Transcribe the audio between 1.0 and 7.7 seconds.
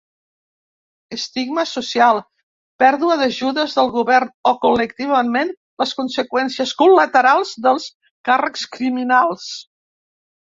estigma social, pèrdua d'ajudes del govern, o, col·lectivament, les conseqüències col·laterals